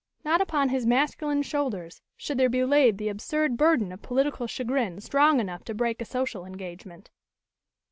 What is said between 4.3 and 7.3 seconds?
chagrin strong enough to break a social engagement.